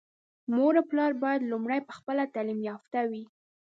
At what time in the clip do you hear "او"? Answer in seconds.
0.79-0.85